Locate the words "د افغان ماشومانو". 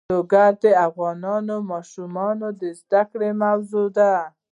0.63-2.47